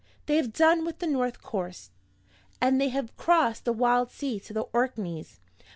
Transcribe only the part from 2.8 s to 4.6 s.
they have crossed the wild sea to